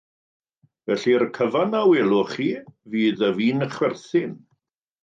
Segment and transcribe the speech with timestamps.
[0.87, 2.49] Felly'r cyfan a welwch chi
[2.95, 4.35] fydd y fi'n chwerthin.